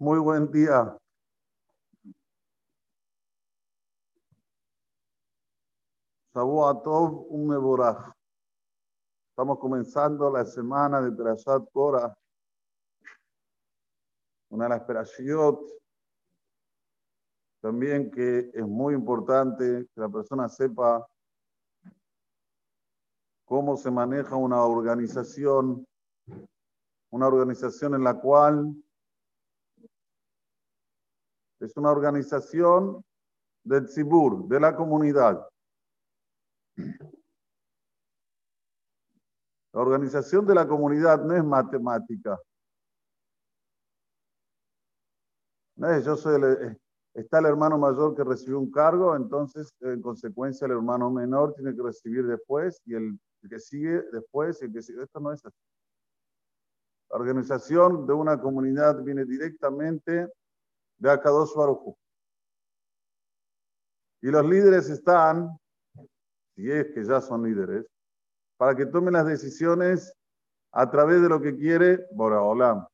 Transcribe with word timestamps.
Muy 0.00 0.20
buen 0.20 0.48
día. 0.52 0.96
Tov, 6.32 7.26
un 7.30 7.48
Mevorach. 7.48 8.14
Estamos 9.30 9.58
comenzando 9.58 10.30
la 10.30 10.44
semana 10.44 11.00
de 11.00 11.10
Perashat 11.10 11.68
Korah. 11.72 12.16
Una 14.50 14.66
de 14.66 14.70
las 14.70 14.82
Perashiot. 14.82 15.58
También 17.60 18.08
que 18.08 18.52
es 18.54 18.66
muy 18.68 18.94
importante 18.94 19.88
que 19.92 20.00
la 20.00 20.08
persona 20.08 20.48
sepa 20.48 21.04
cómo 23.44 23.76
se 23.76 23.90
maneja 23.90 24.36
una 24.36 24.62
organización, 24.62 25.84
una 27.10 27.26
organización 27.26 27.96
en 27.96 28.04
la 28.04 28.14
cual 28.14 28.76
es 31.60 31.76
una 31.76 31.90
organización 31.90 33.04
del 33.64 33.86
Tzibur, 33.86 34.48
de 34.48 34.60
la 34.60 34.74
comunidad. 34.74 35.46
La 39.72 39.80
organización 39.82 40.46
de 40.46 40.54
la 40.54 40.66
comunidad 40.66 41.24
no 41.24 41.34
es 41.34 41.44
matemática. 41.44 42.38
No 45.76 45.90
es, 45.90 46.04
yo 46.04 46.16
soy 46.16 46.36
el, 46.36 46.44
eh, 46.44 46.76
está 47.14 47.38
el 47.38 47.46
hermano 47.46 47.78
mayor 47.78 48.14
que 48.16 48.24
recibió 48.24 48.58
un 48.58 48.70
cargo, 48.70 49.14
entonces 49.14 49.72
en 49.80 50.02
consecuencia 50.02 50.66
el 50.66 50.72
hermano 50.72 51.10
menor 51.10 51.54
tiene 51.54 51.74
que 51.74 51.82
recibir 51.82 52.26
después 52.26 52.80
y 52.84 52.94
el, 52.94 53.18
que 53.48 53.58
sigue 53.58 54.02
después 54.12 54.60
y 54.60 54.66
el 54.66 54.72
que 54.72 54.82
sigue. 54.82 55.02
Esto 55.02 55.20
no 55.20 55.32
es 55.32 55.44
así. 55.44 55.56
La 57.10 57.16
organización 57.16 58.06
de 58.06 58.12
una 58.12 58.40
comunidad 58.40 59.02
viene 59.02 59.24
directamente 59.24 60.28
de 60.98 61.10
Akadosh 61.10 61.54
Baruj 61.54 61.94
Y 64.20 64.30
los 64.30 64.44
líderes 64.44 64.88
están, 64.90 65.58
si 66.54 66.70
es 66.70 66.86
que 66.92 67.04
ya 67.04 67.20
son 67.20 67.44
líderes, 67.44 67.86
para 68.56 68.74
que 68.74 68.86
tomen 68.86 69.14
las 69.14 69.26
decisiones 69.26 70.12
a 70.72 70.90
través 70.90 71.22
de 71.22 71.28
lo 71.28 71.40
que 71.40 71.56
quiere 71.56 72.06
Boraholam, 72.12 72.86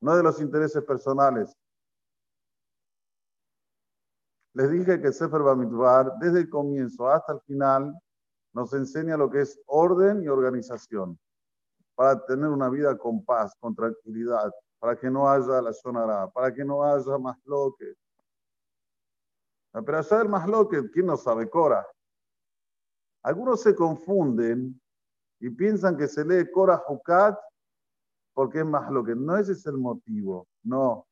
no 0.00 0.16
de 0.16 0.22
los 0.22 0.40
intereses 0.40 0.82
personales. 0.84 1.52
Les 4.54 4.70
dije 4.70 5.00
que 5.00 5.12
Sefer 5.12 5.40
Bamidbar, 5.40 6.12
desde 6.20 6.40
el 6.40 6.48
comienzo 6.48 7.08
hasta 7.08 7.32
el 7.32 7.40
final, 7.40 7.92
nos 8.52 8.72
enseña 8.72 9.16
lo 9.16 9.28
que 9.28 9.40
es 9.40 9.60
orden 9.66 10.22
y 10.22 10.28
organización 10.28 11.18
para 11.96 12.24
tener 12.24 12.48
una 12.48 12.68
vida 12.68 12.96
con 12.96 13.24
paz, 13.24 13.52
con 13.58 13.74
tranquilidad, 13.74 14.52
para 14.84 14.98
que 14.98 15.10
no 15.10 15.26
haya 15.26 15.62
la 15.62 15.72
sonará, 15.72 16.28
para 16.28 16.52
que 16.52 16.62
no 16.62 16.84
haya 16.84 17.16
más 17.16 17.38
loque. 17.46 17.94
Pero 19.72 19.96
allá 19.96 20.20
el 20.20 20.28
más 20.28 20.46
loque, 20.46 20.90
¿quién 20.90 21.06
no 21.06 21.16
sabe? 21.16 21.48
Cora. 21.48 21.86
Algunos 23.22 23.62
se 23.62 23.74
confunden 23.74 24.78
y 25.40 25.48
piensan 25.48 25.96
que 25.96 26.06
se 26.06 26.22
lee 26.22 26.50
Cora 26.52 26.84
Hukat 26.86 27.34
porque 28.34 28.58
es 28.58 28.66
más 28.66 28.90
loque. 28.90 29.14
No 29.14 29.38
ese 29.38 29.52
es 29.52 29.64
el 29.64 29.78
motivo, 29.78 30.48
no. 30.62 31.06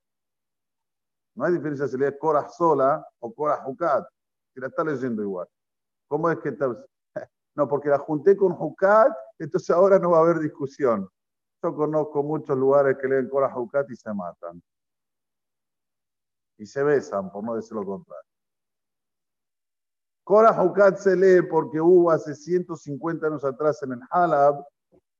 No 1.35 1.45
hay 1.47 1.55
diferencia 1.55 1.89
si 1.89 1.97
lee 1.97 2.19
Cora 2.21 2.47
sola 2.51 3.03
o 3.21 3.33
Cora 3.33 3.67
Hukat, 3.67 4.05
si 4.53 4.61
la 4.61 4.67
está 4.67 4.85
leyendo 4.85 5.23
igual. 5.23 5.49
¿Cómo 6.09 6.29
es 6.31 6.39
que 6.41 6.55
No, 7.55 7.67
porque 7.67 7.89
la 7.89 8.01
junté 8.01 8.37
con 8.37 8.53
Hukat, 8.53 9.17
entonces 9.39 9.71
ahora 9.71 9.99
no 9.99 10.11
va 10.11 10.19
a 10.19 10.21
haber 10.21 10.41
discusión. 10.41 11.09
Yo 11.63 11.75
conozco 11.77 12.25
muchos 12.25 12.59
lugares 12.59 12.97
que 13.01 13.07
leen 13.07 13.29
Korah 13.29 13.57
Hukat 13.57 13.89
y 13.91 13.97
se 13.97 14.13
matan. 14.13 14.61
Y 16.59 16.67
se 16.67 16.83
besan, 16.83 17.31
por 17.31 17.45
no 17.45 17.55
decir 17.55 17.75
lo 17.75 17.85
contrario. 17.85 18.29
Korah 20.25 20.61
Hukat 20.61 20.99
se 20.99 21.15
lee 21.15 21.43
porque 21.43 21.81
hubo 21.81 22.11
hace 22.11 22.35
150 22.35 23.27
años 23.27 23.45
atrás 23.45 23.81
en 23.83 23.93
el 23.93 24.01
Halab, 24.11 24.65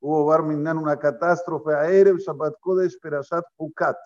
hubo 0.01 0.25
Barminan 0.25 0.77
una 0.77 0.97
catástrofe 0.97 1.73
a 1.73 1.89
Erev 1.89 2.17
Shabbat 2.17 2.55
Kodesh 2.59 2.99
Perashat 2.99 3.45
Hukat. 3.57 3.97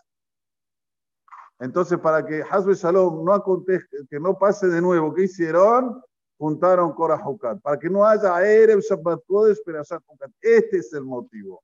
Entonces, 1.59 1.97
para 1.97 2.23
que 2.23 2.43
Hazbe 2.43 2.75
Shalom 2.75 3.25
no 3.25 3.33
acontezca, 3.33 3.97
que 4.07 4.19
no 4.19 4.37
pase 4.37 4.67
de 4.67 4.79
nuevo, 4.79 5.11
¿qué 5.11 5.23
hicieron? 5.23 6.03
Juntaron 6.37 6.93
Korah 6.93 7.19
Hukat. 7.27 7.61
Para 7.61 7.79
que 7.79 7.89
no 7.89 8.05
haya 8.05 8.45
Erev 8.45 8.79
Shabbat 8.81 9.21
Kodesh 9.25 9.63
Perashat 9.63 10.03
Hukat. 10.07 10.31
Este 10.39 10.77
es 10.77 10.93
el 10.93 11.03
motivo. 11.03 11.63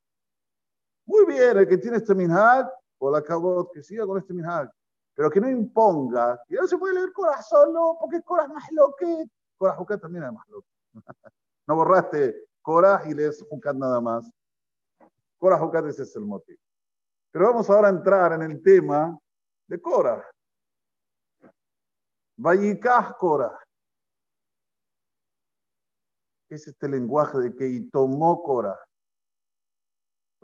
Muy 1.06 1.26
bien, 1.26 1.58
el 1.58 1.68
que 1.68 1.78
tiene 1.78 1.98
este 1.98 2.16
minhag, 2.16 2.72
o 3.00 3.12
la 3.12 3.22
cabot, 3.22 3.72
que 3.74 3.84
siga 3.84 4.06
con 4.06 4.18
este 4.18 4.34
minhag. 4.34 4.72
Pero 5.16 5.30
que 5.30 5.42
no 5.42 5.50
imponga, 5.50 6.42
que 6.48 6.56
no 6.56 6.68
se 6.68 6.78
puede 6.78 6.96
leer 6.96 7.12
corazón, 7.14 7.74
no, 7.74 7.98
porque 8.00 8.22
Cora 8.24 8.44
es 8.44 8.50
más 8.50 8.72
lo 8.72 8.94
que. 8.98 9.26
Cora 9.58 9.76
Jucat 9.76 10.02
también 10.02 10.24
es 10.24 10.34
más 10.34 10.48
lo 10.50 10.64
No 11.68 11.76
borraste 11.76 12.48
Cora 12.62 13.04
y 13.06 13.14
lees 13.14 13.46
Jucat 13.50 13.76
nada 13.76 14.02
más. 14.02 14.30
Cora 15.38 15.60
Jucat 15.60 15.86
ese 15.86 16.04
es 16.04 16.16
el 16.16 16.24
motivo. 16.24 16.60
Pero 17.32 17.46
vamos 17.46 17.70
ahora 17.70 17.88
a 17.88 17.92
entrar 17.92 18.34
en 18.34 18.44
el 18.44 18.64
tema 18.64 19.18
de 19.68 19.82
Cora. 19.82 20.26
Vayikah 22.38 23.16
Cora. 23.18 23.60
¿Qué 26.48 26.56
es 26.56 26.68
este 26.68 26.88
lenguaje 26.88 27.38
de 27.40 27.56
que 27.56 27.90
tomó 27.92 28.42
Cora? 28.44 28.78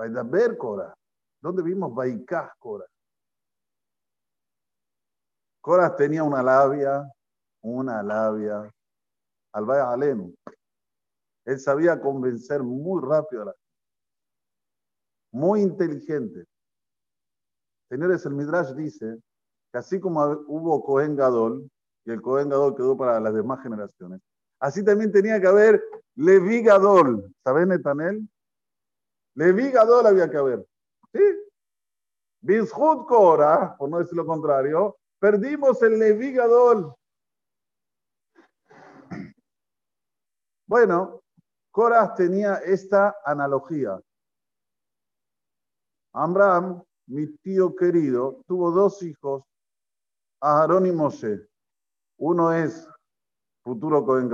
Ver 0.07 0.57
Cora. 0.57 0.93
¿Dónde 1.41 1.63
vimos 1.63 1.93
Baikás 1.93 2.51
Cora? 2.59 2.85
Cora 5.61 5.95
tenía 5.95 6.23
una 6.23 6.41
labia, 6.41 7.09
una 7.61 8.01
labia, 8.01 8.69
al 9.53 9.69
Alenu. 9.69 10.33
Él 11.45 11.59
sabía 11.59 11.99
convencer 11.99 12.61
muy 12.63 13.01
rápido. 13.01 13.53
Muy 15.31 15.61
inteligente. 15.61 16.45
Señores, 17.89 18.25
el 18.25 18.33
Midrash 18.33 18.73
dice 18.73 19.17
que 19.71 19.77
así 19.77 19.99
como 19.99 20.23
hubo 20.47 20.83
Cohen 20.83 21.15
Gadol, 21.15 21.69
y 22.05 22.11
el 22.11 22.21
Cohen 22.21 22.49
Gadol 22.49 22.75
quedó 22.75 22.97
para 22.97 23.19
las 23.19 23.33
demás 23.33 23.61
generaciones, 23.61 24.21
así 24.59 24.83
también 24.83 25.11
tenía 25.11 25.39
que 25.39 25.47
haber 25.47 25.83
Levi 26.15 26.63
Gadol. 26.63 27.33
¿Sabes, 27.43 27.67
Netanel? 27.67 28.27
Levi 29.35 29.71
Gadol 29.71 30.07
había 30.07 30.29
que 30.29 30.37
haber. 30.37 30.65
¿Sí? 31.13 31.21
Bishut 32.41 33.07
Cora, 33.07 33.75
por 33.77 33.89
no 33.89 33.99
decir 33.99 34.15
lo 34.15 34.25
contrario, 34.25 34.97
perdimos 35.19 35.81
el 35.83 35.99
Levi 35.99 36.33
Gadol. 36.33 36.93
Bueno, 40.67 41.21
Cora 41.71 42.13
tenía 42.13 42.55
esta 42.55 43.17
analogía. 43.25 43.99
Abraham, 46.13 46.83
mi 47.07 47.27
tío 47.37 47.75
querido, 47.75 48.41
tuvo 48.47 48.71
dos 48.71 49.01
hijos, 49.03 49.43
Aarón 50.41 50.85
y 50.85 50.91
Moshe. 50.91 51.47
Uno 52.17 52.51
es 52.53 52.87
futuro 53.63 54.05
Cohen 54.05 54.29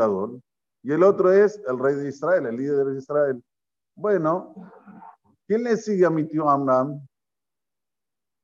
y 0.84 0.92
el 0.92 1.04
otro 1.04 1.32
es 1.32 1.62
el 1.68 1.80
rey 1.80 1.96
de 1.96 2.10
Israel, 2.10 2.46
el 2.46 2.58
líder 2.58 2.86
de 2.86 2.98
Israel. 2.98 3.44
Bueno, 3.96 4.54
¿quién 5.48 5.64
le 5.64 5.78
sigue 5.78 6.06
a 6.06 6.10
mi 6.10 6.26
tío 6.28 6.50
Amram? 6.50 7.00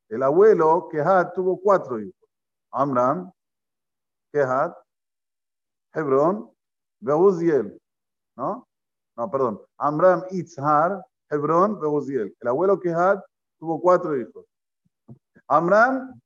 El 0.10 0.24
abuelo 0.24 0.88
Kehat 0.90 1.34
tuvo 1.34 1.60
cuatro 1.60 2.00
hijos. 2.00 2.30
Amram, 2.72 3.32
Kehat, 4.32 4.74
Hebrón, 5.94 6.50
Beuziel. 7.00 7.78
¿No? 8.38 8.68
No, 9.18 9.30
perdón. 9.30 9.62
Amram, 9.78 10.24
Itzhar, 10.32 11.06
Hebrón, 11.30 11.80
Beuziel. 11.80 12.36
El 12.40 12.48
abuelo 12.48 12.80
Kehat 12.80 13.24
tuvo 13.60 13.82
cuatro 13.82 14.18
hijos. 14.18 14.46
Amram, 15.48 16.20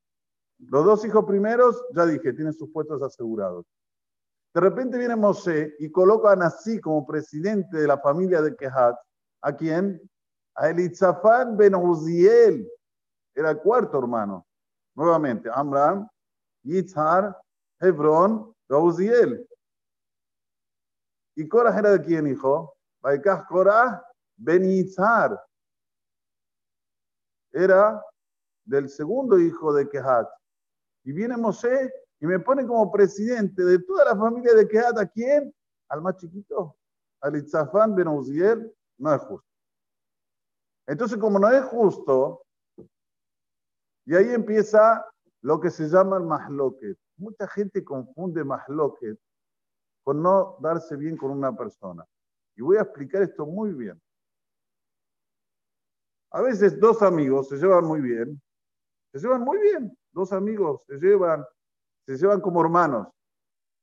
los 0.59 0.85
dos 0.85 1.03
hijos 1.05 1.25
primeros, 1.25 1.83
ya 1.93 2.05
dije, 2.05 2.33
tienen 2.33 2.53
sus 2.53 2.71
puestos 2.71 3.01
asegurados. 3.01 3.65
De 4.53 4.61
repente 4.61 4.97
viene 4.97 5.15
Moshe 5.15 5.75
y 5.79 5.91
coloca 5.91 6.31
a 6.31 6.35
Nasí 6.35 6.79
como 6.79 7.05
presidente 7.05 7.77
de 7.77 7.87
la 7.87 7.97
familia 7.97 8.41
de 8.41 8.55
Kehat. 8.55 8.95
¿A 9.41 9.55
quién? 9.55 10.01
A 10.55 10.69
Elitzafán 10.69 11.57
ben 11.57 11.75
Uziel. 11.75 12.69
Era 13.33 13.51
el 13.51 13.59
cuarto 13.59 13.99
hermano. 13.99 14.45
Nuevamente, 14.95 15.49
Amram, 15.53 16.07
Yitzhar, 16.63 17.37
Hebrón, 17.79 18.55
Uziel. 18.69 19.47
¿Y 21.35 21.47
Korah 21.47 21.77
era 21.77 21.91
de 21.91 22.01
quién, 22.01 22.27
hijo? 22.27 22.75
Baikah 23.01 23.45
Korah 23.45 24.01
ben 24.37 24.63
Yitzhar. 24.63 25.39
Era 27.51 28.01
del 28.65 28.89
segundo 28.89 29.37
hijo 29.37 29.73
de 29.73 29.87
Kehat. 29.89 30.27
Y 31.03 31.11
viene 31.11 31.37
Moshe 31.37 31.93
y 32.19 32.25
me 32.25 32.39
pone 32.39 32.65
como 32.65 32.91
presidente 32.91 33.63
de 33.63 33.79
toda 33.79 34.05
la 34.05 34.15
familia 34.15 34.53
de 34.53 34.67
Kehat. 34.67 34.97
¿A 34.97 35.05
quién? 35.05 35.53
Al 35.89 36.01
más 36.01 36.17
chiquito. 36.17 36.77
Al 37.21 37.35
Itzafán 37.35 37.95
ben 37.95 38.07
Uziel 38.07 38.73
no 38.97 39.13
es 39.13 39.21
justo. 39.21 39.47
Entonces, 40.87 41.17
como 41.17 41.39
no 41.39 41.49
es 41.49 41.63
justo, 41.65 42.41
Y 44.07 44.15
ahí 44.15 44.29
empieza 44.29 45.03
lo 45.41 45.59
que 45.59 45.71
se 45.71 45.87
llama 45.87 46.17
el 46.17 46.23
masloquet. 46.23 46.95
Mucha 47.17 47.47
gente 47.47 47.83
confunde 47.83 48.43
masloquet 48.43 49.17
con 50.03 50.21
no 50.21 50.57
darse 50.59 50.95
bien 50.95 51.17
con 51.17 51.31
una 51.31 51.55
persona. 51.57 52.05
Y 52.55 52.61
voy 52.61 52.77
a 52.77 52.81
explicar 52.81 53.23
esto 53.23 53.47
muy 53.47 53.73
bien. 53.73 53.99
A 56.31 56.41
veces 56.41 56.79
dos 56.79 57.01
amigos 57.01 57.49
se 57.49 57.57
llevan 57.57 57.85
muy 57.85 58.01
bien, 58.01 58.39
se 59.11 59.19
llevan 59.19 59.41
muy 59.41 59.57
bien, 59.57 59.97
dos 60.11 60.33
amigos 60.33 60.81
se 60.87 60.97
llevan, 60.97 61.45
se 62.05 62.17
llevan 62.17 62.41
como 62.41 62.61
hermanos. 62.61 63.07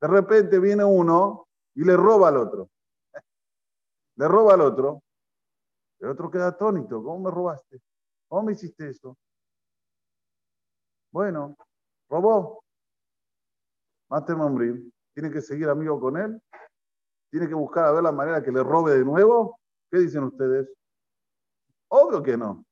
De 0.00 0.06
repente 0.06 0.58
viene 0.58 0.84
uno 0.84 1.48
y 1.74 1.84
le 1.84 1.96
roba 1.96 2.28
al 2.28 2.36
otro. 2.36 2.68
Le 4.16 4.28
roba 4.28 4.54
al 4.54 4.60
otro. 4.60 5.02
El 6.00 6.10
otro 6.10 6.30
queda 6.30 6.48
atónito. 6.48 7.02
¿Cómo 7.02 7.20
me 7.20 7.30
robaste? 7.30 7.80
¿Cómo 8.28 8.42
me 8.44 8.52
hiciste 8.52 8.88
eso? 8.88 9.16
Bueno, 11.12 11.56
robó. 12.08 12.64
Mate 14.08 14.34
Mambril. 14.34 14.92
Tiene 15.14 15.30
que 15.30 15.40
seguir 15.40 15.68
amigo 15.68 16.00
con 16.00 16.16
él. 16.16 16.40
Tiene 17.30 17.48
que 17.48 17.54
buscar 17.54 17.86
a 17.86 17.92
ver 17.92 18.02
la 18.02 18.12
manera 18.12 18.42
que 18.42 18.50
le 18.50 18.62
robe 18.62 18.98
de 18.98 19.04
nuevo. 19.04 19.58
¿Qué 19.90 19.98
dicen 19.98 20.24
ustedes? 20.24 20.70
Obvio 21.88 22.22
que 22.22 22.36
no. 22.36 22.64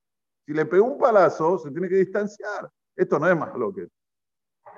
Si 0.47 0.53
le 0.53 0.67
pegó 0.67 0.87
un 0.87 0.99
palazo, 0.99 1.59
se 1.59 1.71
tiene 1.71 1.89
que 1.89 1.97
distanciar. 1.97 2.71
Esto 2.97 3.19
no 3.19 3.29
es 3.29 3.37
más 3.37 3.55
lo 3.57 3.73
que. 3.73 3.89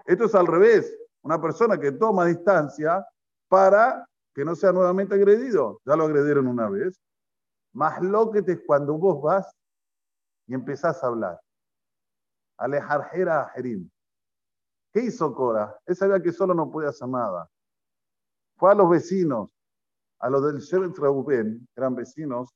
Esto 0.05 0.25
es 0.25 0.35
al 0.35 0.47
revés. 0.47 0.97
Una 1.23 1.41
persona 1.41 1.79
que 1.79 1.93
toma 1.93 2.27
distancia 2.27 3.07
para 3.49 4.07
que 4.35 4.45
no 4.45 4.55
sea 4.55 4.73
nuevamente 4.73 5.15
agredido. 5.15 5.81
Ya 5.85 5.97
lo 5.97 6.05
agredieron 6.05 6.47
una 6.47 6.69
vez. 6.69 7.01
Más 7.73 8.03
lo 8.03 8.31
cuando 8.67 8.99
vos 8.99 9.23
vas 9.23 9.51
y 10.47 10.55
empezás 10.55 11.03
a 11.03 11.07
hablar. 11.07 11.41
Alejarjera 12.59 13.43
a 13.43 13.49
Jerim. 13.51 13.91
¿Qué 14.93 15.01
hizo 15.01 15.35
Cora? 15.35 15.75
Él 15.87 15.97
sabía 15.97 16.21
que 16.21 16.33
solo 16.33 16.55
no 16.55 16.71
podía 16.71 16.91
hacer 16.91 17.09
nada. 17.09 17.49
Fue 18.57 18.71
a 18.71 18.75
los 18.75 18.91
vecinos, 18.91 19.51
a 20.19 20.29
los 20.29 20.45
del 20.45 20.61
Shevet 20.61 20.97
Reuben, 20.99 21.67
eran 21.75 21.95
vecinos 21.95 22.51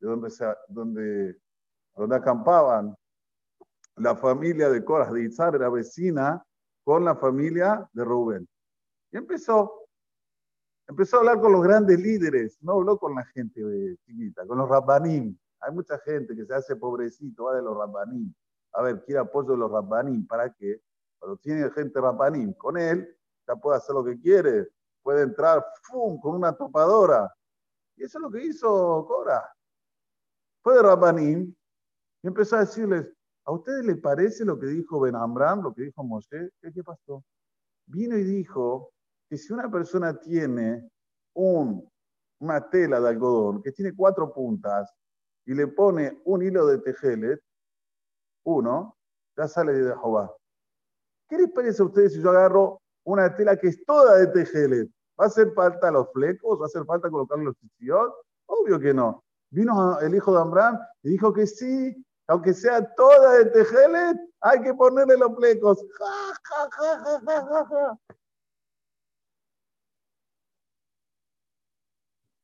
de 0.00 0.08
donde, 0.08 0.30
se, 0.30 0.44
donde, 0.68 1.38
donde 1.94 2.16
acampaban. 2.16 2.94
La 3.96 4.16
familia 4.16 4.68
de 4.68 4.84
Cora 4.84 5.10
de 5.10 5.24
Itzar 5.24 5.54
era 5.54 5.68
vecina 5.68 6.42
con 6.84 7.04
la 7.04 7.14
familia 7.14 7.88
de 7.92 8.04
Rubén. 8.04 8.48
Y 9.12 9.18
empezó, 9.18 9.79
empezó 10.90 11.16
a 11.16 11.20
hablar 11.20 11.40
con 11.40 11.52
los 11.52 11.62
grandes 11.62 11.98
líderes, 11.98 12.58
no 12.60 12.72
habló 12.72 12.98
con 12.98 13.14
la 13.14 13.24
gente 13.26 13.62
chiquita, 14.04 14.46
con 14.46 14.58
los 14.58 14.68
rabbanim. 14.68 15.36
Hay 15.60 15.72
mucha 15.72 15.98
gente 15.98 16.34
que 16.34 16.44
se 16.44 16.54
hace 16.54 16.76
pobrecito, 16.76 17.44
va 17.44 17.54
de 17.56 17.62
los 17.62 17.76
rabbanim. 17.76 18.32
A 18.72 18.82
ver, 18.82 19.02
quiere 19.04 19.20
apoyo 19.20 19.52
de 19.52 19.58
los 19.58 19.70
rabbanim, 19.70 20.26
¿para 20.26 20.52
qué? 20.52 20.80
Cuando 21.18 21.36
tiene 21.36 21.70
gente 21.70 22.00
rabbanim 22.00 22.52
con 22.54 22.76
él, 22.76 23.08
ya 23.46 23.56
puede 23.56 23.78
hacer 23.78 23.94
lo 23.94 24.04
que 24.04 24.18
quiere, 24.18 24.68
puede 25.02 25.22
entrar 25.22 25.64
¡fum! 25.82 26.20
con 26.20 26.34
una 26.34 26.52
topadora. 26.52 27.32
Y 27.96 28.04
eso 28.04 28.18
es 28.18 28.22
lo 28.22 28.30
que 28.30 28.44
hizo 28.44 29.04
Cora. 29.06 29.42
Fue 30.62 30.74
de 30.74 30.82
rabbanim 30.82 31.54
y 32.22 32.26
empezó 32.26 32.56
a 32.56 32.60
decirles, 32.60 33.06
¿A 33.44 33.52
ustedes 33.52 33.84
les 33.84 33.98
parece 33.98 34.44
lo 34.44 34.58
que 34.58 34.66
dijo 34.66 35.00
Ben 35.00 35.16
Amram, 35.16 35.62
lo 35.62 35.74
que 35.74 35.82
dijo 35.82 36.04
Moshe? 36.04 36.50
¿Qué, 36.60 36.84
pasó? 36.84 37.24
Vino 37.86 38.16
y 38.16 38.22
dijo 38.22 38.92
que 39.30 39.38
si 39.38 39.52
una 39.52 39.70
persona 39.70 40.18
tiene 40.18 40.90
un, 41.34 41.88
una 42.40 42.68
tela 42.68 43.00
de 43.00 43.08
algodón 43.10 43.62
que 43.62 43.70
tiene 43.70 43.94
cuatro 43.94 44.32
puntas 44.32 44.92
y 45.46 45.54
le 45.54 45.68
pone 45.68 46.20
un 46.24 46.42
hilo 46.42 46.66
de 46.66 46.78
tejelet, 46.78 47.40
uno, 48.44 48.96
ya 49.36 49.46
sale 49.46 49.72
de 49.72 49.94
Jehová. 49.94 50.34
¿Qué 51.28 51.38
les 51.38 51.50
parece 51.52 51.80
a 51.80 51.84
ustedes 51.86 52.14
si 52.14 52.20
yo 52.20 52.30
agarro 52.30 52.82
una 53.04 53.32
tela 53.36 53.56
que 53.56 53.68
es 53.68 53.84
toda 53.84 54.16
de 54.16 54.26
tejelet? 54.26 54.90
¿Va 55.18 55.26
a 55.26 55.28
hacer 55.28 55.52
falta 55.52 55.92
los 55.92 56.10
flecos? 56.12 56.58
¿Va 56.58 56.64
a 56.64 56.66
hacer 56.66 56.84
falta 56.84 57.08
colocarle 57.08 57.44
los 57.44 57.56
tzitzit? 57.56 57.92
Obvio 58.46 58.80
que 58.80 58.92
no. 58.92 59.22
Vino 59.52 60.00
el 60.00 60.12
hijo 60.12 60.34
de 60.34 60.40
Amram 60.40 60.76
y 61.04 61.10
dijo 61.10 61.32
que 61.32 61.46
sí, 61.46 62.04
aunque 62.26 62.52
sea 62.52 62.84
toda 62.96 63.34
de 63.34 63.44
tejelet, 63.46 64.18
hay 64.40 64.60
que 64.62 64.74
ponerle 64.74 65.16
los 65.16 65.36
plecos. 65.36 65.84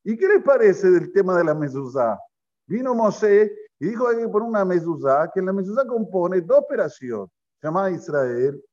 ¿Y 0.07 0.15
qué 0.15 0.25
les 0.25 0.41
parece 0.41 0.89
del 0.89 1.11
tema 1.11 1.37
de 1.37 1.43
la 1.43 1.53
mezuzá? 1.53 2.17
Vino 2.65 2.95
Moshe 2.95 3.51
y 3.77 3.87
dijo 3.89 4.07
hay 4.07 4.19
que 4.19 4.29
poner 4.29 4.47
una 4.47 4.63
mezuzá, 4.63 5.29
que 5.33 5.41
la 5.41 5.51
mezuzá 5.51 5.85
compone 5.85 6.39
dos 6.39 6.59
operaciones, 6.59 7.29
llamada 7.61 7.91
Israel, 7.91 8.63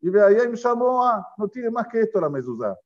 y 0.00 0.18
ahí 0.18 0.34
hay 0.34 0.52
Shamoa, 0.52 1.28
no 1.38 1.46
tiene 1.46 1.70
más 1.70 1.86
que 1.86 2.00
esto 2.00 2.20
la 2.20 2.28
mezuzá. 2.28 2.76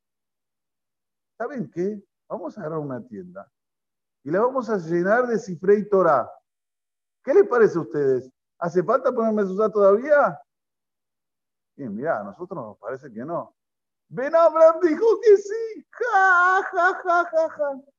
¿Saben 1.38 1.70
qué? 1.70 1.98
Vamos 2.28 2.58
a 2.58 2.60
agarrar 2.60 2.80
una 2.80 3.02
tienda 3.02 3.50
y 4.22 4.30
la 4.30 4.42
vamos 4.42 4.68
a 4.68 4.76
llenar 4.76 5.26
de 5.26 5.38
cifre 5.38 5.78
y 5.78 5.88
Torah. 5.88 6.30
¿Qué 7.22 7.32
les 7.32 7.48
parece 7.48 7.78
a 7.78 7.80
ustedes? 7.80 8.30
¿Hace 8.58 8.82
falta 8.82 9.14
ponerme 9.14 9.44
mezuzá 9.44 9.70
todavía? 9.70 10.38
Y 11.76 11.88
mira, 11.88 12.20
a 12.20 12.24
nosotros 12.24 12.66
nos 12.66 12.76
parece 12.76 13.10
que 13.10 13.24
no. 13.24 13.56
Ben 14.08 14.36
Abraham 14.36 14.80
dijo 14.82 15.06
que 15.22 15.38
sí. 15.38 15.86
Ja, 15.90 16.62
ja, 16.70 16.94
ja, 17.02 17.24
ja, 17.24 17.48
ja. 17.48 17.94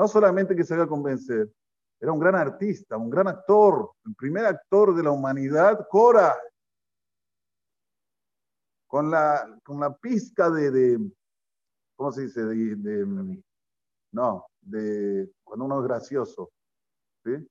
No 0.00 0.08
solamente 0.08 0.56
que 0.56 0.64
se 0.64 0.72
haga 0.72 0.86
convencer, 0.86 1.52
era 2.00 2.10
un 2.10 2.18
gran 2.18 2.34
artista, 2.34 2.96
un 2.96 3.10
gran 3.10 3.28
actor, 3.28 3.90
el 4.06 4.14
primer 4.14 4.46
actor 4.46 4.94
de 4.94 5.02
la 5.02 5.10
humanidad, 5.10 5.86
Cora. 5.90 6.34
Con 8.86 9.10
la, 9.10 9.60
con 9.62 9.78
la 9.78 9.94
pizca 9.94 10.48
de, 10.48 10.98
¿cómo 11.96 12.12
se 12.12 12.22
dice? 12.22 12.40
No, 14.12 14.46
de 14.62 15.30
cuando 15.44 15.66
uno 15.66 15.80
es 15.80 15.88
gracioso. 15.88 16.50
¿sí? 17.22 17.46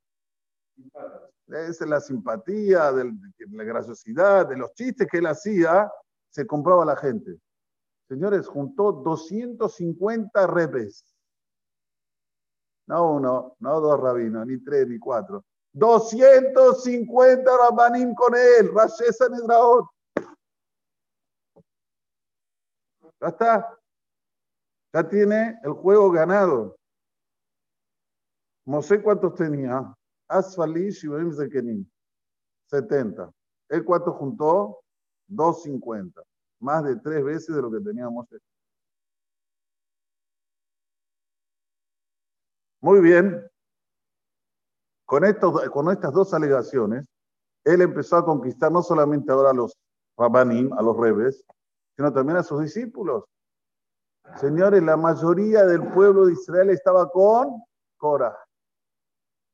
es 1.49 1.81
la 1.81 2.01
simpatía, 2.01 2.91
de 2.91 3.13
la 3.51 3.63
graciosidad, 3.63 4.49
de 4.49 4.57
los 4.57 4.73
chistes 4.73 5.07
que 5.07 5.19
él 5.19 5.27
hacía, 5.27 5.87
se 6.31 6.47
compraba 6.47 6.83
la 6.83 6.97
gente. 6.97 7.39
Señores, 8.07 8.47
juntó 8.47 8.91
250 8.91 10.47
repes. 10.47 11.18
No 12.89 13.13
uno, 13.13 13.55
no 13.59 13.79
dos 13.79 13.99
rabinos, 13.99 14.47
ni 14.47 14.57
tres, 14.63 14.87
ni 14.87 14.97
cuatro. 14.97 15.45
250 15.73 17.55
rabanim 17.55 18.15
con 18.15 18.33
él, 18.35 18.73
Rashesa 18.73 19.29
Nedraot. 19.29 19.85
Ya 23.21 23.27
está. 23.27 23.79
Ya 24.91 25.07
tiene 25.07 25.59
el 25.63 25.73
juego 25.73 26.09
ganado. 26.09 26.75
No 28.65 28.81
sé 28.81 29.03
cuántos 29.03 29.35
tenía. 29.35 29.93
Asfali 30.27 30.89
Shivaim 30.89 31.31
Zekenim. 31.31 31.87
70. 32.71 33.31
¿El 33.69 33.85
cuánto 33.85 34.13
juntó? 34.13 34.81
250. 35.27 36.23
Más 36.59 36.83
de 36.83 36.95
tres 36.95 37.23
veces 37.23 37.55
de 37.55 37.61
lo 37.61 37.69
que 37.69 37.81
teníamos. 37.81 38.27
Muy 42.81 43.01
bien. 43.01 43.45
Con, 45.05 45.23
con 45.71 45.91
estas 45.91 46.13
dos 46.13 46.33
alegaciones, 46.33 47.05
él 47.63 47.81
empezó 47.81 48.17
a 48.17 48.25
conquistar 48.25 48.71
no 48.71 48.81
solamente 48.81 49.31
ahora 49.31 49.51
a 49.51 49.53
los 49.53 49.77
rabanim, 50.17 50.71
a 50.73 50.81
los 50.81 50.95
rebes, 50.97 51.43
sino 51.95 52.13
también 52.13 52.37
a 52.37 52.43
sus 52.43 52.61
discípulos. 52.61 53.25
Señores, 54.37 54.83
la 54.83 54.95
mayoría 54.95 55.65
del 55.65 55.91
pueblo 55.91 56.25
de 56.25 56.33
Israel 56.33 56.69
estaba 56.69 57.09
con 57.09 57.63
Cora. 57.97 58.37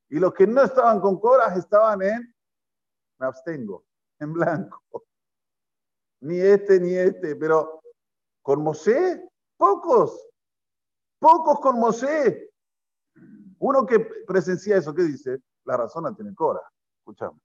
Y 0.10 0.20
los 0.20 0.34
que 0.34 0.46
no 0.46 0.62
estaban 0.62 1.00
con 1.00 1.20
coras 1.20 1.58
estaban 1.58 2.02
en, 2.02 2.36
me 3.18 3.26
abstengo, 3.26 3.86
en 4.20 4.34
blanco. 4.34 4.82
Ni 6.22 6.40
este 6.40 6.80
ni 6.80 6.94
este, 6.94 7.36
pero 7.36 7.82
con 8.42 8.62
Mosé, 8.62 9.28
pocos, 9.58 10.30
pocos 11.20 11.60
con 11.60 11.80
Mosé. 11.80 12.52
Uno 13.60 13.86
que 13.86 14.00
presencia 14.00 14.78
eso, 14.78 14.94
¿qué 14.94 15.04
dice? 15.04 15.42
La 15.64 15.78
razón 15.78 16.04
la 16.04 16.14
tiene 16.14 16.34
Cora. 16.36 16.62
Escuchamos. 17.00 17.40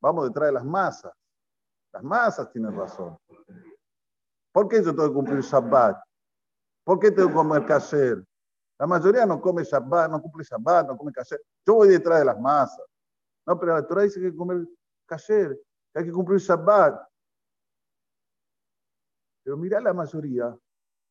Vamos 0.00 0.28
detrás 0.28 0.48
de 0.48 0.52
las 0.52 0.64
masas. 0.64 1.12
Las 1.92 2.02
masas 2.02 2.50
tienen 2.50 2.76
razón. 2.76 3.16
¿Por 4.52 4.68
qué 4.68 4.82
yo 4.82 4.94
tengo 4.94 5.08
que 5.08 5.14
cumplir 5.14 5.40
Shabbat? 5.40 5.96
¿Por 6.84 6.98
qué 6.98 7.10
tengo 7.10 7.28
que 7.28 7.34
comer 7.34 7.66
kasher? 7.66 8.24
La 8.78 8.86
mayoría 8.86 9.24
no 9.24 9.40
come 9.40 9.64
Shabbat, 9.64 10.10
no 10.10 10.20
cumple 10.20 10.44
Shabbat, 10.44 10.88
no 10.88 10.96
come 10.96 11.12
kasher. 11.12 11.40
Yo 11.66 11.74
voy 11.74 11.88
detrás 11.88 12.18
de 12.18 12.24
las 12.24 12.38
masas. 12.38 12.84
No, 13.46 13.58
pero 13.58 13.74
la 13.74 13.86
Torah 13.86 14.02
dice 14.02 14.20
que 14.20 14.26
hay 14.26 14.32
que 14.32 14.38
comer 14.38 14.66
kasher, 15.06 15.58
que 15.92 16.00
hay 16.00 16.04
que 16.04 16.12
cumplir 16.12 16.38
Shabbat. 16.40 17.08
Pero 19.42 19.56
mira 19.56 19.80
la 19.80 19.92
mayoría. 19.92 20.56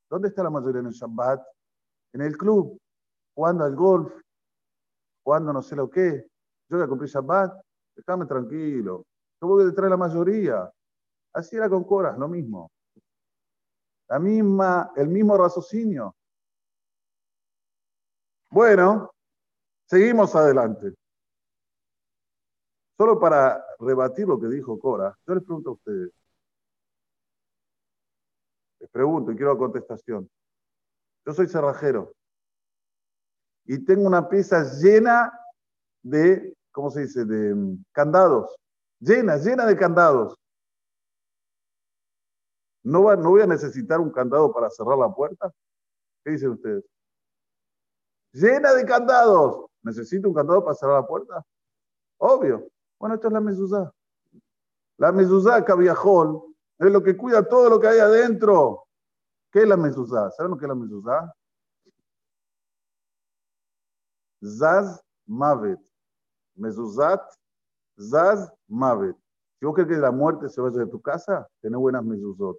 ¿Dónde 0.10 0.28
está 0.28 0.44
la 0.44 0.50
mayoría 0.50 0.82
en 0.82 0.88
el 0.88 0.94
Shabbat? 0.94 1.44
En 2.14 2.22
el 2.22 2.38
club, 2.38 2.80
jugando 3.36 3.64
al 3.64 3.76
golf, 3.76 4.14
jugando 5.24 5.54
no 5.54 5.62
sé 5.62 5.76
lo 5.76 5.90
qué. 5.90 6.26
Yo 6.70 6.78
voy 6.78 6.86
a 6.86 6.88
cumplir 6.88 7.10
Shabbat, 7.10 7.62
déjame 7.96 8.26
tranquilo. 8.26 9.06
Yo 9.42 9.58
que 9.58 9.66
detrás 9.66 9.86
de 9.86 9.90
la 9.90 9.98
mayoría. 9.98 10.72
Así 11.34 11.56
era 11.56 11.70
con 11.70 11.84
Cora, 11.84 12.16
lo 12.18 12.28
mismo. 12.28 12.72
La 14.08 14.20
misma, 14.20 14.92
el 14.96 15.08
mismo 15.08 15.38
raciocinio. 15.38 16.16
Bueno, 18.52 19.12
seguimos 19.86 20.36
adelante. 20.36 20.94
Solo 22.96 23.20
para 23.20 23.66
rebatir 23.80 24.28
lo 24.28 24.40
que 24.40 24.48
dijo 24.48 24.80
Cora, 24.80 25.18
yo 25.26 25.34
les 25.34 25.44
pregunto 25.44 25.72
a 25.72 25.74
ustedes. 25.74 26.12
Les 28.80 28.90
pregunto 28.92 29.32
y 29.32 29.36
quiero 29.36 29.54
la 29.54 29.60
contestación. 29.60 30.30
Yo 31.26 31.34
soy 31.34 31.48
cerrajero 31.48 32.14
y 33.66 33.84
tengo 33.84 34.08
una 34.08 34.28
pieza 34.28 34.64
llena 34.80 35.32
de, 36.02 36.56
¿cómo 36.72 36.92
se 36.92 37.02
dice?, 37.02 37.26
de 37.26 37.56
mm, 37.56 37.86
candados. 37.92 38.56
Llena, 39.00 39.38
llena 39.38 39.66
de 39.66 39.78
candados. 39.78 40.36
¿No, 42.84 43.04
va, 43.04 43.16
¿No 43.16 43.30
voy 43.30 43.42
a 43.42 43.48
necesitar 43.48 44.00
un 44.00 44.12
candado 44.12 44.52
para 44.54 44.70
cerrar 44.70 44.98
la 44.98 45.14
puerta? 45.14 45.52
¿Qué 46.24 46.32
dicen 46.32 46.52
ustedes? 46.52 46.84
Llena 48.34 48.74
de 48.74 48.86
candados. 48.86 49.68
¿Necesito 49.82 50.28
un 50.28 50.34
candado 50.34 50.64
para 50.64 50.76
cerrar 50.76 51.02
la 51.02 51.08
puerta? 51.08 51.46
Obvio. 52.18 52.68
Bueno, 53.00 53.16
esto 53.16 53.28
es 53.28 53.34
la 53.34 53.42
mezuzá. 53.42 53.92
La 54.98 55.12
mezuzá, 55.12 55.64
cabiajol, 55.66 56.42
es 56.80 56.92
lo 56.92 57.04
que 57.04 57.18
cuida 57.18 57.48
todo 57.48 57.70
lo 57.70 57.80
que 57.80 57.88
hay 57.88 58.00
adentro. 58.00 58.86
¿Qué 59.52 59.64
es 59.64 59.68
la 59.68 59.78
mezuzá? 59.78 60.32
¿Saben 60.32 60.52
lo 60.52 60.58
que 60.58 60.66
es 60.66 60.70
la 60.70 60.76
mezuzá? 60.76 61.34
Zaz 64.44 65.02
Mavet. 65.26 65.80
Mezuzat, 66.56 67.22
Zaz 67.98 68.52
Mavet. 68.68 69.16
Si 69.60 69.66
vos 69.66 69.76
querés 69.76 69.96
que 69.96 70.02
la 70.02 70.12
muerte 70.12 70.50
se 70.50 70.60
vaya 70.62 70.80
de 70.80 70.88
tu 70.88 71.02
casa, 71.02 71.48
tenés 71.62 71.80
buenas 71.80 72.04
mezuzot. 72.04 72.58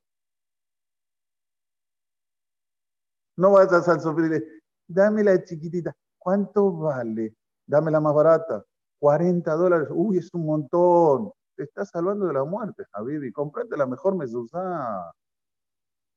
No 3.36 3.52
vayas 3.52 3.88
al 3.88 4.00
sofá 4.00 4.22
y 4.26 4.42
dame 4.86 5.24
la 5.24 5.42
chiquitita. 5.44 5.94
¿Cuánto 6.18 6.72
vale? 6.72 7.34
Dame 7.66 7.90
la 7.90 8.00
más 8.00 8.14
barata. 8.14 8.64
40 9.00 9.52
dólares. 9.54 9.88
Uy, 9.90 10.18
es 10.18 10.32
un 10.32 10.46
montón. 10.46 11.32
Te 11.56 11.64
estás 11.64 11.90
salvando 11.90 12.26
de 12.26 12.32
la 12.32 12.44
muerte, 12.44 12.84
Habibi. 12.92 13.32
Comprate 13.32 13.76
la 13.76 13.86
mejor 13.86 14.16
mezuzá. 14.16 15.12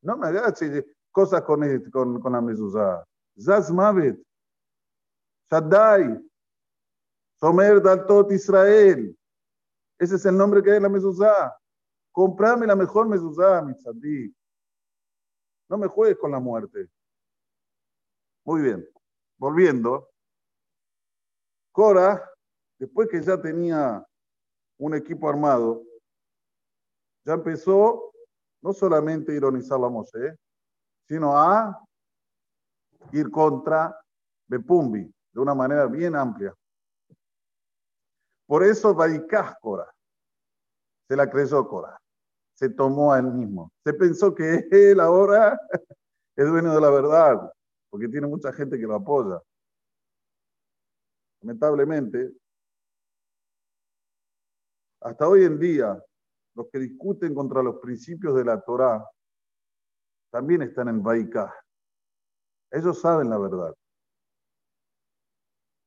No 0.03 0.17
me 0.17 0.27
hagas 0.27 0.59
cosas 1.11 1.41
con, 1.41 1.61
con, 1.91 2.21
con 2.21 2.31
la 2.31 2.41
mezuzá. 2.41 3.03
Zaz 3.37 3.71
Mavet. 3.71 4.21
Shaddai, 5.49 6.19
Somer 7.39 7.81
Daltot 7.81 8.31
Israel. 8.31 9.17
Ese 9.99 10.15
es 10.15 10.25
el 10.25 10.37
nombre 10.37 10.61
que 10.61 10.71
hay 10.71 10.77
en 10.77 10.83
la 10.83 10.89
mezuzá. 10.89 11.57
Comprame 12.11 12.67
la 12.67 12.75
mejor 12.75 13.07
mezuzá, 13.07 13.61
mi 13.61 13.73
tzaddik. 13.73 14.35
No 15.69 15.77
me 15.77 15.87
juegues 15.87 16.17
con 16.17 16.31
la 16.31 16.39
muerte. 16.39 16.89
Muy 18.43 18.61
bien. 18.61 18.87
Volviendo. 19.37 20.09
Cora, 21.71 22.27
después 22.79 23.07
que 23.09 23.21
ya 23.21 23.39
tenía 23.39 24.05
un 24.79 24.95
equipo 24.95 25.29
armado, 25.29 25.83
ya 27.25 27.33
empezó 27.33 28.11
no 28.61 28.73
solamente 28.73 29.31
a 29.31 29.35
ironizar 29.35 29.77
a 29.83 29.89
Moshe, 29.89 30.37
sino 31.07 31.37
a 31.37 31.77
ir 33.11 33.29
contra 33.29 33.95
Bepumbi, 34.47 35.13
de 35.37 35.41
una 35.41 35.53
manera 35.53 35.85
bien 35.85 36.15
amplia. 36.15 36.51
Por 38.47 38.63
eso 38.63 38.95
Baikás 38.95 39.53
Cora, 39.61 39.85
se 41.07 41.15
la 41.15 41.29
creyó 41.29 41.67
Cora, 41.67 42.01
se 42.55 42.69
tomó 42.69 43.13
a 43.13 43.19
él 43.19 43.25
mismo, 43.25 43.71
se 43.83 43.93
pensó 43.93 44.33
que 44.33 44.67
él 44.71 44.99
ahora 44.99 45.59
es 46.35 46.47
dueño 46.47 46.73
de 46.73 46.81
la 46.81 46.89
verdad, 46.89 47.53
porque 47.91 48.07
tiene 48.07 48.25
mucha 48.25 48.51
gente 48.51 48.79
que 48.79 48.87
lo 48.87 48.95
apoya. 48.95 49.39
Lamentablemente, 51.41 52.31
hasta 55.01 55.27
hoy 55.27 55.43
en 55.43 55.59
día, 55.59 56.03
los 56.55 56.67
que 56.71 56.79
discuten 56.79 57.35
contra 57.35 57.61
los 57.61 57.75
principios 57.79 58.33
de 58.33 58.43
la 58.43 58.59
Torá 58.59 59.07
también 60.31 60.63
están 60.63 60.87
en 60.87 61.03
Baikás. 61.03 61.53
Ellos 62.71 62.99
saben 62.99 63.29
la 63.29 63.37
verdad. 63.37 63.75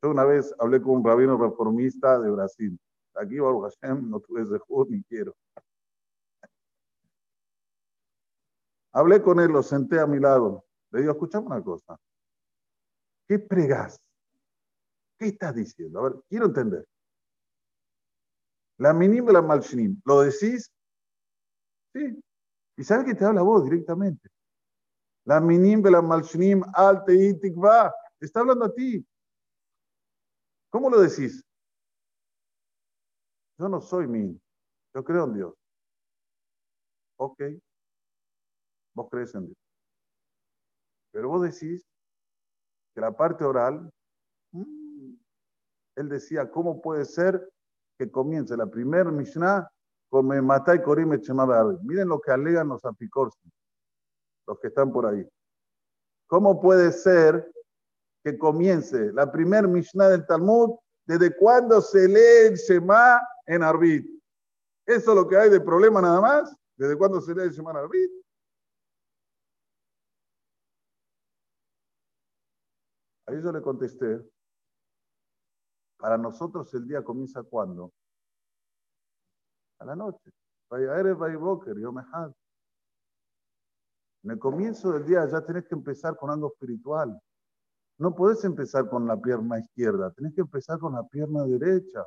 Yo 0.03 0.11
una 0.11 0.25
vez 0.25 0.55
hablé 0.59 0.81
con 0.81 0.97
un 0.97 1.05
rabino 1.05 1.37
reformista 1.37 2.19
de 2.19 2.31
Brasil. 2.31 2.79
Aquí, 3.15 3.39
Baruch 3.39 3.75
Hashem, 3.81 4.09
no 4.09 4.21
tuve 4.21 4.43
ese 4.43 4.59
ni 4.89 5.03
quiero. 5.05 5.37
Hablé 8.93 9.23
con 9.23 9.39
él, 9.41 9.51
lo 9.51 9.63
senté 9.63 10.01
a 10.01 10.07
mi 10.07 10.19
lado. 10.19 10.65
Le 10.91 11.01
digo, 11.01 11.13
escuchame 11.13 11.47
una 11.47 11.63
cosa. 11.63 11.97
¿Qué 13.29 13.39
pregas? 13.39 14.01
¿Qué 15.19 15.29
estás 15.29 15.55
diciendo? 15.55 16.01
A 16.01 16.03
ver, 16.05 16.15
quiero 16.29 16.47
entender. 16.47 16.85
La 18.79 18.95
minim 18.95 19.27
la 19.29 19.43
malshinim. 19.43 20.01
¿Lo 20.07 20.23
decís? 20.23 20.73
Sí. 21.93 22.19
¿Y 22.77 22.85
sabes 22.85 23.05
que 23.05 23.15
te 23.15 23.25
habla 23.25 23.43
vos 23.43 23.63
directamente? 23.65 24.31
La 25.27 25.41
minim 25.41 25.85
la 25.85 26.01
malshinim 26.01 26.63
al 26.73 27.05
va. 27.05 27.95
Te 28.19 28.27
está 28.27 28.41
hablando 28.41 28.65
a 28.65 28.75
ti. 28.75 29.07
¿Cómo 30.71 30.89
lo 30.89 31.01
decís? 31.01 31.45
Yo 33.59 33.69
no 33.69 33.81
soy 33.81 34.07
mí, 34.07 34.41
yo 34.95 35.05
creo 35.05 35.25
en 35.25 35.35
Dios. 35.35 35.55
Ok, 37.17 37.43
vos 38.95 39.09
crees 39.11 39.35
en 39.35 39.47
Dios. 39.47 39.59
Pero 41.13 41.29
vos 41.29 41.43
decís 41.43 41.85
que 42.95 43.01
la 43.01 43.13
parte 43.13 43.45
oral, 43.45 43.93
mm, 44.53 45.15
él 45.97 46.09
decía, 46.09 46.51
¿cómo 46.51 46.81
puede 46.81 47.05
ser 47.05 47.51
que 47.99 48.11
comience 48.11 48.57
la 48.57 48.67
primera 48.67 49.11
Mishnah 49.11 49.69
con 50.09 50.27
me 50.27 50.39
y 50.39 50.83
Korim 50.83 51.11
Miren 51.83 52.09
lo 52.09 52.21
que 52.21 52.33
alegan 52.33 52.69
los 52.69 52.85
apicorsi, 52.85 53.49
los 54.47 54.59
que 54.59 54.69
están 54.69 54.91
por 54.91 55.07
ahí. 55.07 55.27
¿Cómo 56.27 56.61
puede 56.61 56.91
ser 56.93 57.53
que 58.23 58.39
comience 58.39 59.13
la 59.13 59.31
primer 59.31 59.67
Mishnah 59.67 60.09
del 60.09 60.27
Talmud, 60.27 60.79
desde 61.07 61.37
cuando 61.37 61.81
se 61.81 62.07
lee 62.07 62.49
el 62.49 62.55
Shema 62.57 63.21
en 63.47 63.63
Arbit. 63.63 64.07
¿Eso 64.87 65.11
es 65.11 65.17
lo 65.17 65.27
que 65.29 65.37
hay 65.37 65.51
de 65.51 65.61
problema 65.61 66.01
nada 66.01 66.21
más? 66.21 66.55
¿Desde 66.77 66.97
cuándo 66.97 67.21
se 67.21 67.35
lee 67.35 67.43
el 67.43 67.51
Shema 67.51 67.71
en 67.73 67.77
Arbit? 67.79 68.11
Ahí 73.27 73.41
yo 73.43 73.53
le 73.53 73.63
contesté, 73.63 74.21
para 76.01 76.19
nosotros 76.19 76.73
el 76.75 76.89
día 76.89 77.05
comienza 77.05 77.43
cuando? 77.43 77.93
A 79.79 79.85
la 79.85 79.95
noche. 79.95 80.33
En 84.23 84.31
el 84.31 84.39
comienzo 84.39 84.93
del 84.93 85.05
día 85.05 85.27
ya 85.27 85.45
tenés 85.45 85.65
que 85.67 85.75
empezar 85.75 86.17
con 86.17 86.31
algo 86.31 86.49
espiritual. 86.53 87.21
No 88.01 88.15
podés 88.15 88.43
empezar 88.45 88.89
con 88.89 89.07
la 89.07 89.15
pierna 89.21 89.59
izquierda, 89.59 90.11
tenés 90.13 90.33
que 90.35 90.41
empezar 90.41 90.79
con 90.79 90.95
la 90.95 91.07
pierna 91.07 91.45
derecha. 91.45 92.03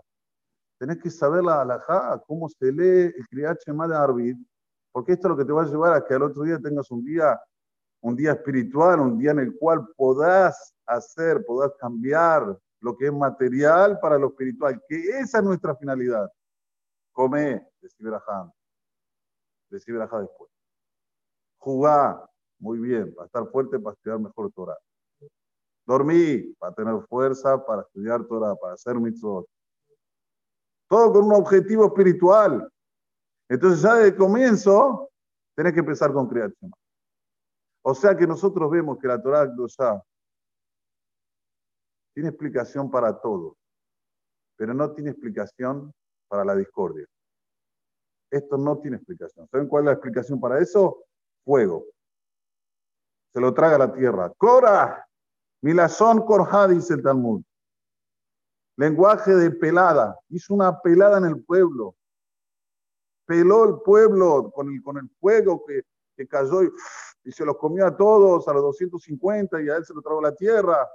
Tenés 0.79 0.97
que 0.97 1.12
saber 1.12 1.43
la 1.43 1.62
alajá, 1.62 2.19
cómo 2.25 2.50
se 2.50 2.71
lee 2.71 3.13
el 3.15 3.27
Kriyat 3.29 3.59
Shema 3.63 3.88
de 3.88 3.95
Arvid, 3.95 4.38
porque 4.91 5.12
esto 5.12 5.27
es 5.27 5.29
lo 5.29 5.38
que 5.38 5.45
te 5.45 5.53
va 5.53 5.62
a 5.62 5.67
llevar 5.67 5.93
a 5.93 6.03
que 6.03 6.15
al 6.15 6.23
otro 6.23 6.41
día 6.41 6.57
tengas 6.57 6.89
un 6.89 7.05
día, 7.05 7.39
un 8.01 8.15
día 8.15 8.31
espiritual, 8.31 9.01
un 9.01 9.19
día 9.19 9.31
en 9.31 9.39
el 9.39 9.55
cual 9.55 9.88
podás 9.95 10.73
hacer, 10.88 11.45
podás 11.45 11.71
cambiar 11.79 12.57
lo 12.79 12.97
que 12.97 13.05
es 13.05 13.13
material 13.13 14.00
para 14.00 14.17
lo 14.17 14.29
espiritual, 14.29 14.81
que 14.89 14.97
esa 15.19 15.38
es 15.38 15.43
nuestra 15.43 15.75
finalidad. 15.75 16.27
Come, 17.12 17.69
decía 17.79 18.09
Braham, 18.09 18.51
decía 19.69 19.93
después. 19.93 20.50
Jugá, 21.59 22.27
muy 22.57 22.79
bien, 22.79 23.13
para 23.13 23.27
estar 23.27 23.47
fuerte, 23.51 23.77
para 23.77 23.93
estudiar 23.93 24.19
mejor 24.19 24.51
Torah. 24.53 24.77
Dormí 25.85 26.53
para 26.59 26.73
tener 26.73 27.01
fuerza, 27.07 27.63
para 27.65 27.81
estudiar 27.81 28.25
Torah, 28.25 28.55
para 28.55 28.73
hacer 28.73 28.95
mitzvot. 28.95 29.45
Todo 30.87 31.11
con 31.11 31.25
un 31.25 31.33
objetivo 31.33 31.85
espiritual. 31.87 32.69
Entonces 33.49 33.81
ya 33.81 33.95
de 33.95 34.15
comienzo 34.15 35.09
tenés 35.55 35.73
que 35.73 35.79
empezar 35.79 36.13
con 36.13 36.27
creación. 36.27 36.71
O 37.83 37.93
sea 37.93 38.15
que 38.15 38.25
nosotros 38.25 38.71
vemos 38.71 38.97
que 38.97 39.07
la 39.07 39.21
Torah 39.21 39.45
ya 39.77 40.03
tiene 42.13 42.29
explicación 42.29 42.89
para 42.89 43.19
todo, 43.19 43.57
pero 44.55 44.73
no 44.73 44.93
tiene 44.93 45.09
explicación 45.09 45.93
para 46.29 46.45
la 46.45 46.55
discordia. 46.55 47.05
Esto 48.31 48.57
no 48.57 48.79
tiene 48.79 48.97
explicación. 48.97 49.47
¿Saben 49.49 49.67
cuál 49.67 49.83
es 49.83 49.85
la 49.85 49.91
explicación 49.93 50.39
para 50.39 50.59
eso? 50.59 51.03
Fuego. 51.43 51.85
Se 53.33 53.41
lo 53.41 53.53
traga 53.53 53.77
la 53.77 53.93
tierra. 53.93 54.31
Cora, 54.37 55.05
Milazón 55.63 56.25
Korja, 56.25 56.67
dice 56.67 56.96
el 56.96 57.01
Talmud. 57.01 57.41
Lenguaje 58.75 59.34
de 59.34 59.50
pelada. 59.50 60.20
Hizo 60.27 60.53
una 60.53 60.82
pelada 60.82 61.20
en 61.20 61.24
el 61.24 61.41
pueblo. 61.41 61.96
peló 63.25 63.63
el 63.63 63.82
pueblo 63.82 64.51
con 64.51 64.70
el, 64.70 64.84
con 64.84 64.98
el 64.98 65.10
fuego 65.22 65.63
que, 65.65 65.84
que 66.17 66.27
cayó 66.27 66.63
y, 66.63 67.32
se 67.32 67.46
los 67.46 67.55
comió 67.55 67.88
a 67.88 67.96
todos, 67.96 68.46
a 68.50 68.53
los 68.53 68.62
250, 68.63 69.62
y 69.62 69.70
a 69.70 69.77
él 69.77 69.86
se 69.86 69.93
lo 69.93 70.01
tragó 70.01 70.22
la 70.22 70.36
tierra. 70.36 70.86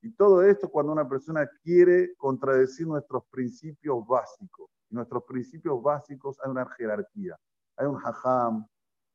Y 0.00 0.10
todo 0.10 0.42
esto 0.42 0.68
cuando 0.68 0.90
una 0.90 1.08
persona 1.08 1.48
quiere 1.62 2.12
contradecir 2.16 2.88
nuestros 2.88 3.22
principios 3.30 4.04
básicos. 4.04 4.68
nuestros 4.90 5.22
principios 5.22 5.80
básicos 5.80 6.36
hay 6.42 6.50
una 6.50 6.68
jerarquía. 6.76 7.38
Hay 7.76 7.86
un 7.86 8.00
hajam, 8.04 8.66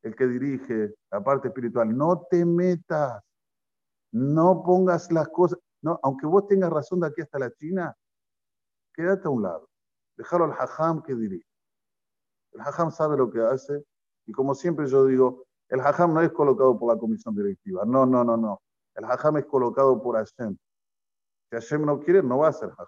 el 0.08 0.16
que 0.16 0.28
dirige 0.28 0.96
la 1.12 1.24
parte 1.24 1.50
espiritual. 1.50 1.96
No 1.96 2.26
te 2.30 2.46
metas, 2.46 3.22
no 4.12 4.64
pongas 4.64 5.12
las 5.12 5.28
cosas, 5.30 5.60
no, 5.82 6.00
aunque 6.02 6.26
vos 6.26 6.48
tengas 6.48 6.72
razón 6.72 7.02
de 7.02 7.08
aquí 7.08 7.22
hasta 7.22 7.40
la 7.40 7.52
China, 7.52 7.96
quédate 8.94 9.28
a 9.28 9.32
un 9.32 9.44
lado. 9.44 9.70
Déjalo 10.18 10.46
al 10.46 10.54
hajam 10.54 11.04
que 11.04 11.14
dirige. 11.14 11.46
El 12.54 12.62
hajam 12.62 12.90
sabe 12.92 13.18
lo 13.18 13.30
que 13.30 13.42
hace 13.42 13.84
y 14.26 14.32
como 14.32 14.56
siempre 14.56 14.88
yo 14.88 15.06
digo, 15.06 15.46
el 15.70 15.82
hajam 15.82 16.14
no 16.14 16.22
es 16.22 16.32
colocado 16.32 16.80
por 16.80 16.94
la 16.94 17.00
comisión 17.00 17.36
directiva. 17.36 17.84
No, 17.86 18.06
no, 18.06 18.24
no, 18.24 18.38
no. 18.38 18.62
El 18.96 19.06
hajam 19.06 19.38
es 19.38 19.46
colocado 19.46 20.02
por 20.02 20.16
Hashem. 20.16 20.58
Si 21.50 21.56
Hashem 21.56 21.86
no 21.86 22.00
quiere, 22.00 22.24
no 22.24 22.40
va 22.40 22.48
a 22.48 22.54
ser 22.54 22.70
hajam. 22.70 22.88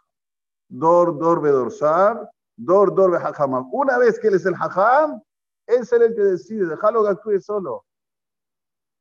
Dor, 0.69 1.17
dor, 1.17 1.41
bedorsar, 1.41 2.29
dor, 2.55 2.95
dor, 2.95 3.15
hajam. 3.15 3.69
Una 3.71 3.97
vez 3.97 4.19
que 4.19 4.29
él 4.29 4.35
es 4.35 4.45
el 4.45 4.55
hajam, 4.55 5.21
él 5.69 5.81
es 5.81 5.91
el 5.91 6.15
que 6.15 6.21
decide, 6.21 6.65
déjalo 6.65 7.03
que 7.03 7.09
actúe 7.09 7.39
solo. 7.39 7.85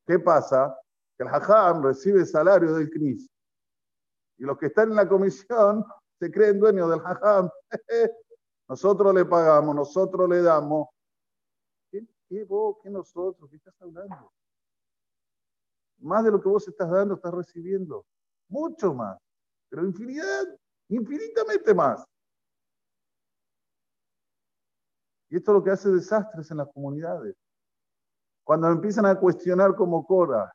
¿Qué 0.07 0.19
pasa? 0.19 0.79
Que 1.17 1.25
el 1.25 1.31
hajam 1.31 1.83
recibe 1.83 2.25
salario 2.27 2.75
del 2.75 2.91
CNIS. 2.91 3.29
Y 4.37 4.45
los 4.45 4.59
que 4.59 4.67
están 4.67 4.91
en 4.91 4.97
la 4.97 5.09
comisión 5.09 5.85
se 6.19 6.31
creen 6.31 6.61
dueños 6.61 6.91
del 6.91 7.01
hajam. 7.01 7.49
nosotros 8.69 9.15
le 9.15 9.25
pagamos, 9.25 9.75
nosotros 9.75 10.29
le 10.29 10.43
damos. 10.43 10.89
¿Qué, 11.91 12.07
qué 12.29 12.45
vos, 12.45 12.77
qué 12.83 12.91
nosotros? 12.91 13.49
¿Qué 13.51 13.57
estás 13.57 13.75
hablando? 13.81 14.31
Más 16.01 16.23
de 16.25 16.31
lo 16.31 16.41
que 16.41 16.49
vos 16.49 16.69
estás 16.69 16.91
dando, 16.91 17.15
estás 17.15 17.33
recibiendo. 17.33 18.05
Mucho 18.49 18.93
más. 18.93 19.19
Pero 19.71 19.85
infinidad, 19.87 20.45
infinitamente 20.89 21.75
más. 21.75 22.05
Y 25.31 25.37
esto 25.37 25.53
es 25.53 25.55
lo 25.57 25.65
que 25.65 25.71
hace 25.71 25.91
desastres 25.91 26.51
en 26.51 26.59
las 26.59 26.69
comunidades. 26.69 27.37
Cuando 28.45 28.69
empiezan 28.69 29.05
a 29.07 29.19
cuestionar 29.19 29.75
como 29.75 30.07
Cora, 30.07 30.51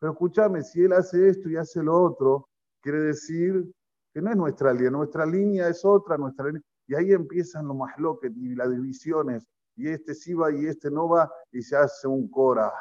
pero 0.00 0.12
escúchame, 0.12 0.62
si 0.62 0.82
él 0.82 0.92
hace 0.92 1.28
esto 1.28 1.48
y 1.48 1.56
hace 1.56 1.82
lo 1.82 2.02
otro, 2.02 2.48
quiere 2.80 2.98
decir 2.98 3.72
que 4.12 4.20
no 4.20 4.30
es 4.30 4.36
nuestra 4.36 4.72
línea, 4.72 4.90
nuestra 4.90 5.24
línea 5.24 5.68
es 5.68 5.84
otra, 5.84 6.18
nuestra 6.18 6.50
Y 6.88 6.94
ahí 6.96 7.12
empiezan 7.12 7.68
los 7.68 7.76
más 7.76 7.94
y 8.20 8.54
las 8.56 8.70
divisiones, 8.70 9.46
y 9.76 9.88
este 9.88 10.14
sí 10.14 10.34
va 10.34 10.50
y 10.50 10.66
este 10.66 10.90
no 10.90 11.08
va, 11.08 11.32
y 11.52 11.62
se 11.62 11.76
hace 11.76 12.08
un 12.08 12.28
Cora. 12.28 12.72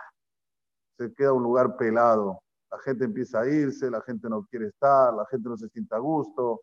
Se 0.98 1.14
queda 1.14 1.34
un 1.34 1.44
lugar 1.44 1.78
pelado. 1.78 2.42
La 2.72 2.80
gente 2.80 3.06
empieza 3.06 3.42
a 3.42 3.48
irse, 3.48 3.92
la 3.92 4.02
gente 4.02 4.28
no 4.28 4.44
quiere 4.46 4.68
estar, 4.68 5.14
la 5.14 5.26
gente 5.28 5.48
no 5.50 5.58
se 5.58 5.68
siente 5.70 5.94
a 5.94 6.00
gusto. 6.00 6.62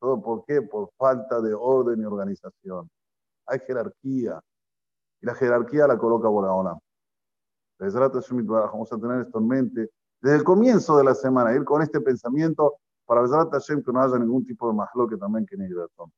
¿Todo 0.00 0.22
por 0.22 0.44
qué? 0.46 0.62
Por 0.62 0.90
falta 0.96 1.40
de 1.42 1.52
orden 1.52 2.00
y 2.00 2.04
organización 2.04 2.88
hay 3.48 3.58
jerarquía. 3.60 4.40
Y 5.20 5.26
la 5.26 5.34
jerarquía 5.34 5.86
la 5.86 5.98
coloca 5.98 6.28
Boraholam. 6.28 6.78
Vamos 7.78 8.92
a 8.92 8.98
tener 8.98 9.20
esto 9.20 9.38
en 9.38 9.48
mente 9.48 9.90
desde 10.20 10.36
el 10.36 10.44
comienzo 10.44 10.96
de 10.96 11.04
la 11.04 11.14
semana, 11.14 11.54
ir 11.54 11.64
con 11.64 11.82
este 11.82 12.00
pensamiento 12.00 12.78
para 13.06 13.22
Bezrat 13.22 13.50
Hashem 13.52 13.82
que 13.82 13.92
no 13.92 14.02
haya 14.02 14.18
ningún 14.18 14.44
tipo 14.44 14.68
de 14.68 14.74
mahlo 14.74 15.08
que 15.08 15.16
también 15.16 15.46
que 15.46 15.56
ni 15.56 15.68
razón. 15.68 16.12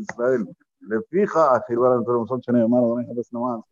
Israel. 0.00 0.46
Le 0.80 1.00
fija 1.08 1.54
a 1.54 1.64
Jirbar 1.66 1.96
entre 1.96 2.12
nosotros, 2.12 2.46
hermano, 2.48 2.96
no 2.96 3.20
es 3.20 3.32
nomás. 3.32 3.64